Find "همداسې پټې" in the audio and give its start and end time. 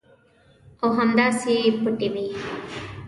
0.99-2.07